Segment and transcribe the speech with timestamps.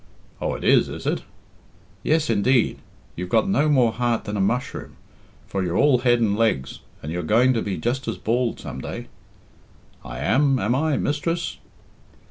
[0.41, 1.21] "Oh, it is, is it?"
[2.01, 2.79] "Yes, indeed.
[3.15, 4.95] You've got no more heart than a mushroom,
[5.45, 8.81] for you're all head and legs, and you're going to be just as bald some
[8.81, 9.09] day."
[10.03, 11.59] "I am, am I, mistress?"